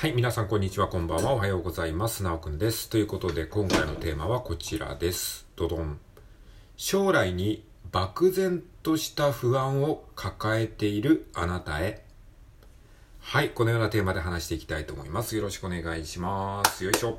[0.00, 2.22] はい、皆さんこんにちは、こんばんは、おはようございます。
[2.22, 2.88] なおくんです。
[2.88, 5.48] ということで、今回のテーマはこちらです。
[5.56, 5.98] どどん。
[6.76, 12.04] 将来に漠然とした不安を抱えているあなたへ。
[13.18, 15.34] はい、このようなテーマで話していきたいと思います。
[15.34, 16.84] よろしくお願いします。
[16.84, 17.18] よいしょ。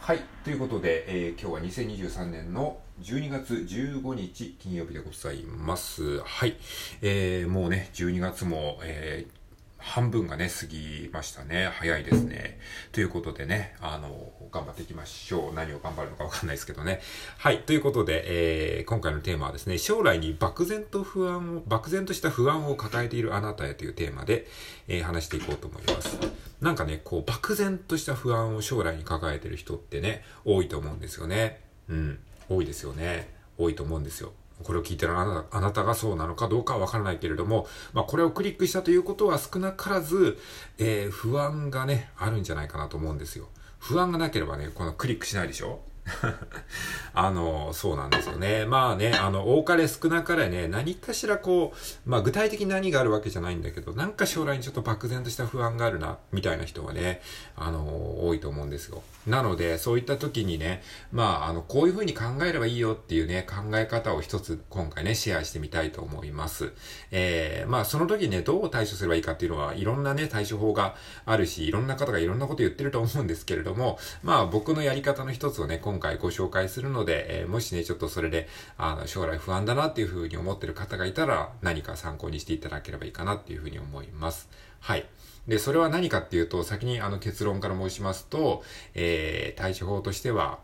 [0.00, 0.18] はい。
[0.42, 6.18] ということで、えー、今日は2023年の12月15日金曜日でございます。
[6.24, 6.56] はい。
[7.02, 9.39] えー、もうね、12月も、えー
[9.80, 11.70] 半分がね、過ぎましたね。
[11.78, 12.58] 早いですね。
[12.92, 15.54] ということでね、あの、頑張っていきましょう。
[15.54, 17.00] 何を頑張るのかわかんないですけどね。
[17.38, 17.62] はい。
[17.62, 24.46] ということで、えー、今回のテーマはですね、将来に漠然と不安を、漠然とした不安を抱えているあなたへというテーマで、
[24.86, 26.18] えー、話していこうと思います。
[26.60, 31.60] なんかね、こう、漠然とした不安を将来に抱えている人ってね、多いと思うんですよね。
[31.88, 32.18] うん。
[32.48, 33.34] 多いですよね。
[33.56, 34.32] 多いと思うんですよ。
[34.62, 40.38] これを聞いてるあなたあなたがそうなのかどうかはわからないけれども、まあ、これをクリックしたということは少なからず、
[40.78, 43.48] えー、不安がね、あるんじゃないかなと思うんですよ。
[43.78, 45.80] 不安がなければね、このクリックしないでしょ？
[47.14, 48.64] あの、そうなんですよね。
[48.66, 57.20] まあね、あの、多かれ少なかれね、何かしらこう、まあ具体的に何があるわけじゃないんだけど、なんか将来にちょっと漠然とした不安があるな、みたいな人はね、
[57.56, 59.02] あの、多いと思うんですよ。
[59.26, 66.72] なので、そういった時にね、まあ、あの、こういうふうに考えればいいよっていうね、考え方を一つ今回ね、シェアしてみたいと思います。
[67.10, 78.48] えー、まあ、その時にね、どう対処すればいいかっていうのは、いろんなね、対処法があるし、いろんな方がいろんなこと言ってると思うんですけれども、まあ、僕のやり方の一つをね、今今回ご紹介するので、えー、もしね、ちょっとそれで、
[78.78, 84.48] あの、将来不安だなっていうふうに思ってる方がいたら、何か参考にしていただければいいかなっていうふうに思います。
[84.80, 85.04] はい。
[85.46, 90.60] で、それは何かっていうと、先にあの結論から申しますと、えー、対処法としては、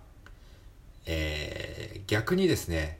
[1.04, 2.98] えー、逆にですね、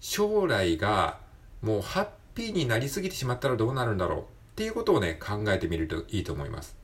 [0.00, 1.18] 将来が
[1.60, 4.22] もうハッピーになりすぎてしまったらどうなるんだろうっ
[4.56, 6.74] ていうことをね、考えてみるといいと思います。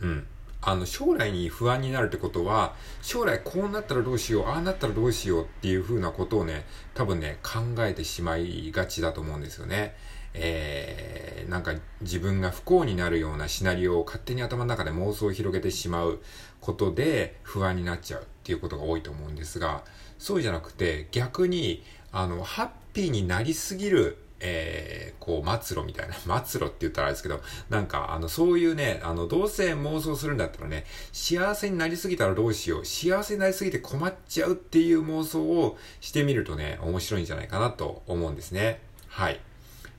[0.00, 0.26] うん。
[0.66, 9.94] あの、将来に不安になるってことは、将来こうなったらどうしよう、ああなったらどうしようっていうふうなことをね、多分ね、考えてしまいがちだと思うんですよね。
[10.34, 16.20] えー、なんか自分が不幸になるようなシナリオを勝手に頭の中で妄想を広げてしまう
[16.60, 19.84] ことで不安になっちゃうっていうことが多いと思うんですが、
[20.18, 26.14] そうじゃなくて逆に、あの、ハッピーになりすぎるえー、こう、末路みたいな、
[26.44, 38.80] 末路って言ったらあれですけど、なんか、あの、そういうね、あの、どうせ妄想するんだったらね、幸せになりすぎたらどうしよう、幸せになりすぎて困っちゃうっていう妄想をしてみるとね、面白いんじゃないかなと思うんですね。
[39.08, 39.40] はい。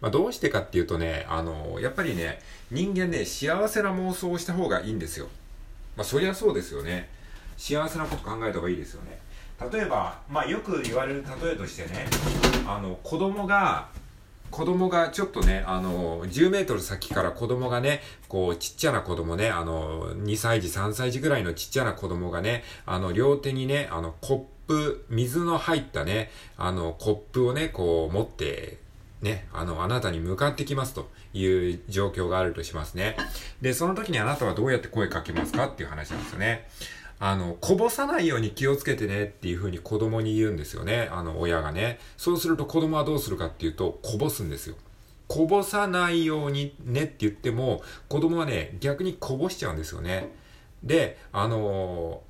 [0.02, 5.28] まあ、どうしてかっていうとね、あの、やっぱりね、人間ね、幸せな妄想をした方がいいんですよ。
[5.96, 7.10] まあ、そりゃそうですよね。
[7.58, 9.20] 幸せなこと考えた方がいいですよね。
[9.72, 12.06] 例えば、まあ、よく言われる例えとしてね、
[12.68, 13.90] あの、子供が、
[14.52, 24.38] 子供がちょっとね、あの、10メートル先から子供がね、こう、ちっちゃな子供ね、あの、2歳児、3歳児ぐらいのちっちゃな子供がね、あの、両手にね、あの、コッ
[24.68, 28.80] プ、水の入ったね、あの、コップをね、こう、持って
[29.22, 33.16] ね、あの、あなたに向かってきますという状況があるとしますね。
[33.62, 36.68] で、その時にあなたはどうやって声かけますかっていう話なんですよね。
[37.20, 41.10] あの、こぼさないように気をつけてねっていう風に子供に言うんですよね。
[41.12, 42.00] あの、親がね。
[42.16, 44.76] そうすると子供はどうするかっていうと、こぼすんですよ。
[45.28, 50.32] こぼさないようにねって言っても、子供はね、逆にこぼしちゃうんですよね。
[50.84, 52.22] で、あの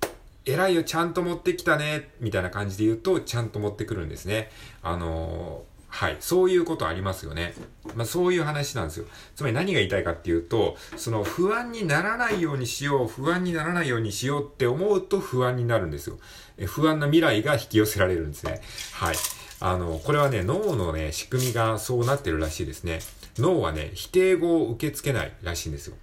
[0.00, 0.08] ー、
[0.44, 4.50] 偉いよ、ちゃんと持ってきたね、みたいな感じで言うと、ちゃんと持ってくるんですね。
[4.82, 6.16] あのーはい。
[6.20, 7.52] そういうことありますよね。
[7.94, 9.04] まあそういう話なんですよ。
[9.36, 16.18] つまり何が言いたいかっていうと、その不安にならないようにしよう、不安にならないようにしようって思うと不安になるんですよ。
[16.56, 18.62] え不安な未来が引き寄せられるんですね。
[18.94, 19.16] はい。
[19.60, 23.00] あの、これはね、脳のね、仕組みがそうなってるらしいですね。
[23.36, 25.96] 脳はね、否定語を受け付けないらしいんですよ。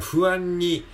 [0.00, 0.84] 不安に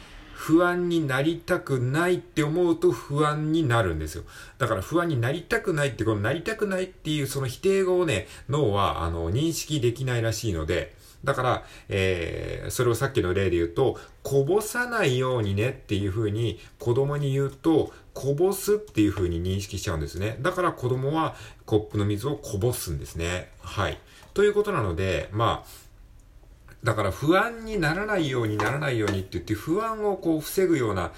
[0.43, 4.25] 不安になりたくないって思うと不安になるんですよ。
[4.59, 20.39] だから不安になりたくないって、このなりたくないっていうその否定語をね、脳はあの認識できないらしいので、だから、えー、それをさっきの例で言うと、こぼさないようにねっていう風に子供に言うと、こぼすっていう風に認識しちゃうんですね。
[20.41, 21.37] だから子供は
[21.67, 23.49] コップの水をこぼすんですね。
[23.61, 24.01] はい。
[24.35, 25.92] ということなので、まあ、
[26.85, 31.13] だから不安にならないようにならないようにって言って不安をこう防ぐような思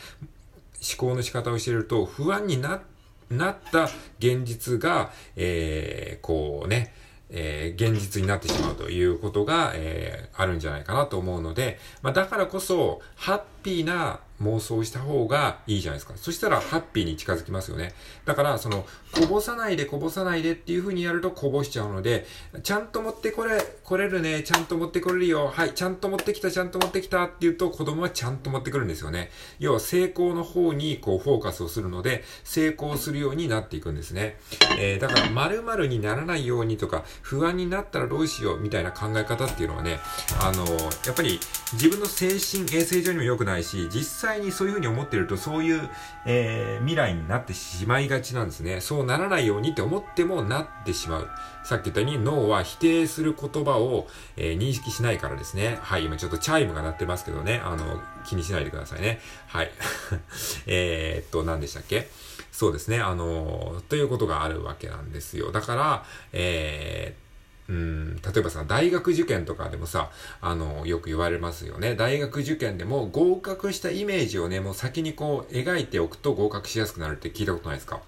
[0.99, 3.85] 考の仕方をしていると不安にな、った
[4.19, 6.93] 現実が、えー、こうね、
[7.31, 16.15] えー、現実になってしまうということが、えー、あるんじゃないかなと思うので、まあ、だからこそ、ハッピーな妄想した方がいいじゃないですか。
[16.17, 17.95] そしたらハッピーに近づきますよね。
[18.25, 22.27] だから、その、こぼさないでこぼさないでっていう風にやるとこぼしちゃうので、
[22.63, 29.31] ちゃんと持ってこれ、来れるね、ちゃんと持ってこれるよ、はい、ちゃんと持ってきた、ちゃんと持ってきたって言うと子供はちゃんと持ってくるんですよね。
[29.59, 34.39] 要は成功の方にこうフォーカスをするので、成功するようになっていくんですね。
[34.79, 40.01] えー、だから〇〇にならないようにとか、不安になったらどうしようみたいな考え方っていうのはね、
[40.41, 41.39] あのー、やっぱり
[41.75, 45.89] 自分の精神衛生上にも良くないし、実際際にそういう風に思ってると、そういう、
[46.27, 48.81] えー、未来になってしまいがちなんですね。
[48.81, 51.29] そうならないようにって思ってもなってしまう。
[51.65, 54.07] さっき言ったように脳は否定する言葉を、
[54.37, 55.79] えー、認識しないからですね。
[55.83, 57.61] はい、今ちょっとチャイムが鳴ってますけどね。
[57.65, 59.21] あの、気にしないでくださいね。
[59.49, 59.71] はい。
[60.67, 62.09] えっと、何でしたっけ？
[62.53, 63.01] そうですね。
[63.01, 65.51] あの、ということがあるわけなんですよ。
[65.51, 67.24] だから、えー、
[67.67, 70.11] うん、例えばさ、大学受験とかでもさ、
[70.43, 71.95] あの、よく言われますよね。
[71.95, 78.01] 大学受験でも合格したイメージをね、もう先にこう描いておくと合格しやすくなるって聞いたことないですか？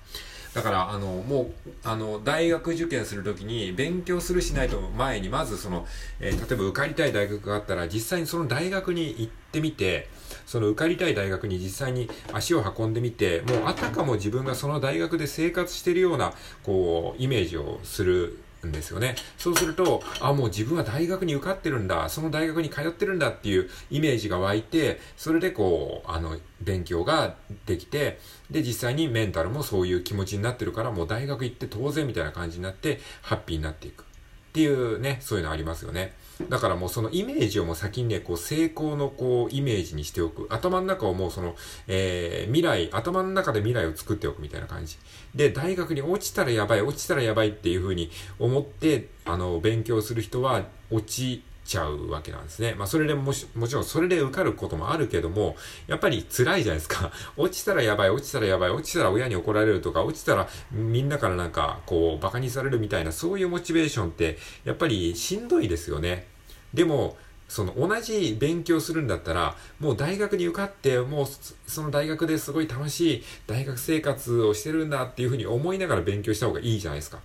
[0.52, 5.86] だから、あの、もう、あの、大学受験するときに勉強するしないと前に、まずその、
[6.18, 10.08] えー、例えば受かりたい大学があったら、実際にその大学に行ってみて、
[10.46, 16.32] その受かりたい大学に実際に足を運んでみて、もうあたかも自分がその大学で生活してるような、
[16.62, 19.16] こう、イメージをするんですよね。
[19.38, 27.36] そうすると、あ、もう自分は大学に受かってるんだ、その大学に通ってるんだっていうイメージが湧いて、それでこう、あの、勉強が
[27.66, 28.18] できて、
[28.50, 34.02] で、実際にメンタルもそういう気持ちになってるから、もう大学行って当然みたいな感じになって、ハッピーになっていく。
[34.02, 34.04] っ
[34.52, 36.14] ていうね、そういうのありますよね。
[36.48, 40.46] だからもうそのイメージをもう先にね、こう成功のこうイメージにしておく。
[40.50, 41.56] 頭の中をもうその、
[41.88, 44.98] えー、未来、頭の中で未来を作っておくみたいな感じ。
[45.34, 52.74] で、大学に落ちたらやばい、落ちたらやばいっていうふうに思って、あの、勉強する人は落ちちゃうわけなんですね。
[52.74, 57.12] まあそれでもし、もちろんそれで受かることもあるけども、やっぱり辛いじゃないですか。
[57.36, 66.26] 落ちたらやばい、落ちたらやばい、落ちたら親に怒られるとか、落ちたらみんなからなんかこう馬鹿にされるみたいな、そういうモチベーションって、やっぱりしんどいですよね。
[66.72, 67.18] でも、
[67.48, 71.26] その同じ勉強するんだったら、もう大学に受かって、もう
[71.66, 77.20] その大学ですごい楽しい大学生活をしてるんだっていうふうに思いながら勉強した方がいいじゃないですか。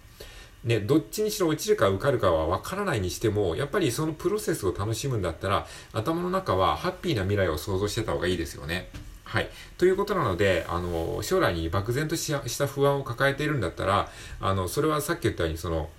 [0.63, 8.90] ね、どっちにしろ落ちるか受かるかは分からないにしても、やっぱりそのプロセスを楽しむんだったら、頭の中はハッピーな未来を想像してた方がいいですよね。
[9.24, 9.50] はい。
[9.78, 14.10] ということなので、あの、将来に漠然とした不安を抱えているんだったら、
[14.40, 15.90] あの、それはさっき言ったように、その、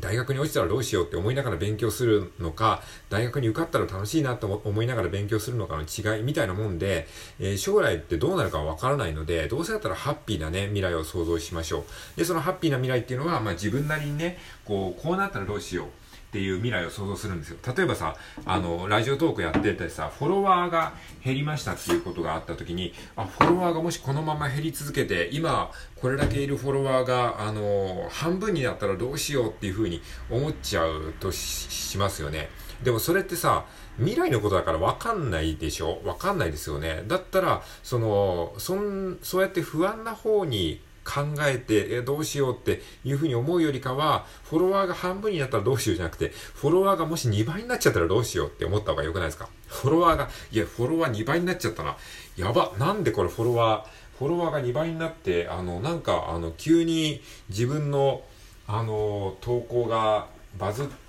[0.00, 7.06] 大学に落ちたらどうしようって思いながら勉強するのか、大学に受かったら楽しいなと思いながら勉強するのかの違いみたいなもんで、
[7.38, 11.84] えー、将来ってどうなるかわからないので、どうせだったらハッピーなね、未来を想像しましょ
[12.16, 12.18] う。
[12.18, 16.01] で、そのハッピーな未来っていうのは、まあ自分なりにね、こう、こうなったらどうしよう。
[16.32, 17.58] っていう未来を想像するんですよ。
[17.76, 30.00] 例えばさ、あの、ラジオトークやっててさ、フォロワーが減りましたっていうことがあった時に、あ、フォロワーがもしこのまま減り続けて、今、これだけいるフォロワーが、あの、半分になったらどうしようっていうふうに
[30.30, 32.48] 思っちゃうとしますよね。
[32.82, 33.66] でもそれってさ、
[33.98, 36.00] 未来のことだから分かんないでしょ？
[36.02, 37.04] 分かんないですよね。
[37.08, 49.48] だったら、その、そん、そうやって不安な方に考えて、え、どうしようっていうふうに思うよりかは、フォロワーが半分になったらどうしようじゃなくて、フォロワーがもし2倍になっちゃったらどうしようって思った方が良くないですか？
[49.66, 51.96] フォロワーが、いや、フォロワー2倍になっちゃったな。
[52.36, 53.88] やば、なんでこれフォロワー、
[54.18, 58.22] フォロワーが2倍になって、あの、なんか、あの、急に自分の、
[58.68, 60.28] あの、投稿が
[60.58, 61.01] バズって、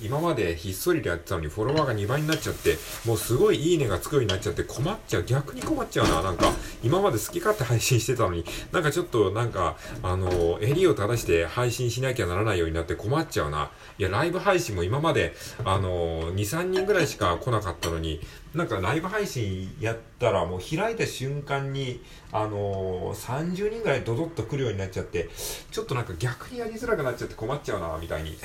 [0.00, 5.22] 今までひっそりとやってたのにフォロワーが2倍になっちゃって、もうすごいいいねがつくようになっちゃって困っちゃう。
[5.24, 6.22] 逆に困っちゃうな。
[6.22, 13.70] なんか、今まで好き勝手配信してたのに、なんかちょっとなんか、あの、襟を正して配信しなきゃならないようになって困っちゃうな。
[13.98, 15.34] いや、ライブ配信も今まで、
[15.64, 18.20] あの、2、3人ぐらいしか来なかったのに、
[18.54, 25.28] なんかライブ配信やったらもう開いた瞬間に、あの、30人ぐらいドドッと来るようになっちゃって、
[25.70, 28.38] ちょっとなんか逆にやりづらくなっちゃって困っちゃうな、みたいに。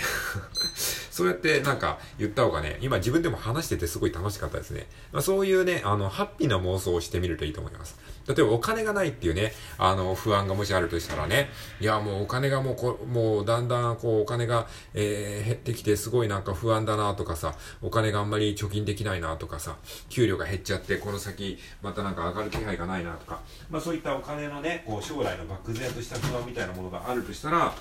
[1.13, 4.87] そうやってなんか言った方がね、今自分でも話しててすごい楽しかったですね。
[5.11, 7.99] まあ、そういうね、あの、ハッピーな妄想をしてみるといいと思います。
[8.27, 14.65] 例えばお金がないっていうね、あの、不安がもしあるとしたらね、いや、もうお金がもうこ、もうだんだんこうお金が、
[14.95, 17.53] えー、減ってきてすごいなんか不安だなとかさ、
[17.83, 19.75] お金があんまり貯金できないなとかさ、
[20.09, 27.75] 給料が減っちゃって、この先またなんか上がる気配がないなとか、まあそういったお金のね、こう将来の漠然とした不安みたいなものがあるとしたら、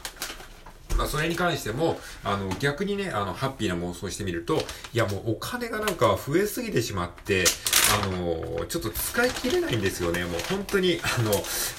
[1.02, 4.62] まあ、それに関しても、あの、逆にね、あの、ハッピーな妄想してみると、
[4.94, 7.44] いや、もうお金がなんか増えすぎてしまって、
[7.92, 10.24] あの、ちょっと使い切れないんですよね。
[10.24, 11.30] もう本当に、あの、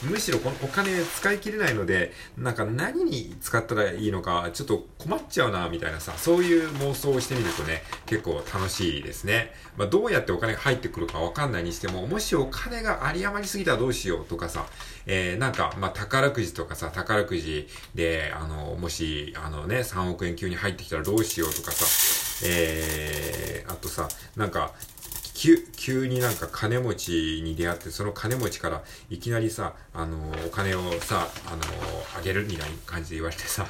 [0.04, 9.54] むしろこのお金使い切れないので、なんか何に使ったらいいのか、ちょっと困っちゃうな、みたいなさ、そういう妄想をしてみるとね、結構楽しいですね。
[9.76, 14.68] まあ、どうやってお金が入ってくるかわかんないにしても、もしお金が有り余りすぎたらどうしようとかさ、
[15.08, 21.86] えー、なんか、まあ、宝くじとかさ、宝くじで、あの、もし、あのね、3億円級に入ってきたらどうしようとかさ、
[22.46, 24.74] えー、あとさ、なんか、
[25.44, 31.62] 急、急になんか金持ちに出会って、その金持ちからいきなりさ、あのお金をさ、あの
[32.18, 33.68] あげるみたいな感じで言われてさ、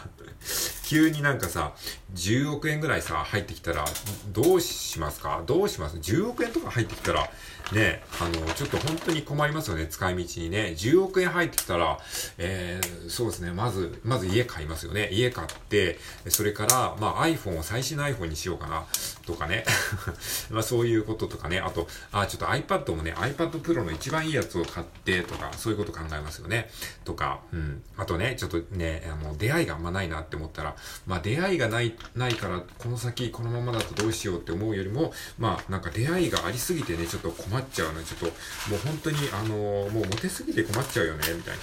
[0.94, 1.74] 急になんかさ、
[2.14, 3.84] 10億円ぐらいさ、入ってきたら、
[4.32, 5.42] どうしますか？
[5.48, 7.28] どうします ?10 億円とか入ってきたら、
[7.72, 10.76] ね、あの、ちょっと本当に困りますよね、使い道にね。
[10.78, 11.98] 10億円入ってきたら、
[12.38, 15.10] えー、そうですね、まず、まず家買いますよね。
[15.12, 15.98] 家買って、
[16.28, 18.86] それから、まあ iPhone を最新の iPhone にしようかな、
[19.26, 19.66] とかね。
[20.52, 21.60] まあそういうこととかね。
[21.60, 26.70] あと、あ、ちょっと iPad もね、iPad Pro の一番いいやつを買って、とか、そういうこと考えますよね。
[27.06, 27.82] とか、うん。
[27.98, 38.32] あとね、ちょっとね、あの、出会いがあんまないなって思ったら、まあ出会いがない、ないから、この先このままだとどうしようって思うよりも、まあなんか出会いがありすぎてね、ちょっと困っちゃうのちょっと、も
[38.78, 39.56] う本当に、あの
[39.90, 41.62] もうモテすぎて困っちゃうよね、みたいな。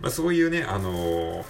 [0.00, 1.44] まあそういうね、あの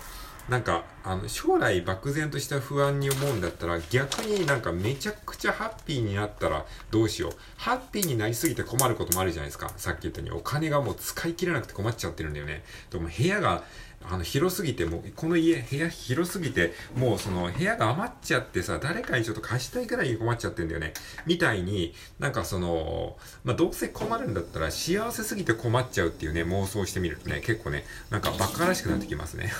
[0.49, 7.33] なんか、あの、将来漠然とした不安に思うんだったら、逆になんかめちゃくちゃハッピーになったらどうしよう。
[7.57, 9.73] ハッピーになりすぎて困ることもあるじゃないですか。
[9.79, 12.63] さっき言ったように、お金がもう使い切れなくて困っちゃってるんだよね。
[12.91, 13.65] でも部屋が
[14.11, 20.93] あの、広すぎて、もう、この家、部屋広すぎて、もうその、部屋が余っちゃってさ、誰かにちょっと貸したいくらい困っちゃってんだよね。
[21.27, 29.53] みたいに、なんかその、まあ、どうせ困るんだったら、幸せすぎて困っちゃうっていうね、妄想してみるとね、結構ね、なんか馬鹿らしくなってきますね。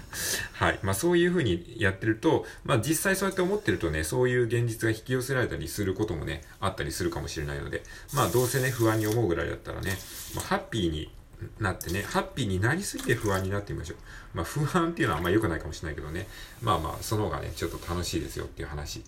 [0.52, 0.78] はい。
[0.82, 9.98] まあ、そういう風にやってると、まあ、実際そうやって思ってるとね、そういう現実が引き寄せられたりすることもね、あったりするかもしれないので、まあ、どうせね、不安に思うぐらいだったらね、
[10.34, 11.10] まあ、ハッピーに
[11.58, 13.98] なってね、ハッピーになりすぎて不安になってみましょう。
[14.34, 16.26] まあ不安っていうのはあんま良くないかもしれないけどね。
[16.62, 19.02] まあまあ、その方がね、ちょっと楽しいですよっていう話。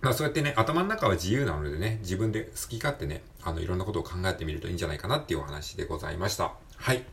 [0.00, 6.52] まあそうやってね、頭の中は自由なのでね、自分で好き勝手ね、あの、いろんなことを考えてみるといいんじゃないかなっていうお話でございました。
[6.76, 7.04] はい。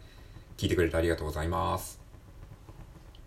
[0.57, 2.04] 聞いてくれてありがとうございます。